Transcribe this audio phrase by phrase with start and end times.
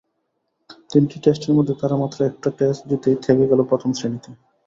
[0.89, 4.31] তিনটি টেস্টের মধ্যে তারা মাত্র একটা টেস্ট জিতেই থেকে গেল প্রথম শ্রেণীতে।